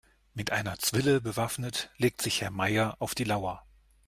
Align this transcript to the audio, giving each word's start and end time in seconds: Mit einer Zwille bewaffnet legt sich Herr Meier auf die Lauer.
Mit 0.33 0.51
einer 0.51 0.79
Zwille 0.79 1.21
bewaffnet 1.21 1.91
legt 1.97 2.23
sich 2.23 2.41
Herr 2.41 2.49
Meier 2.49 2.95
auf 2.97 3.13
die 3.13 3.23
Lauer. 3.23 3.63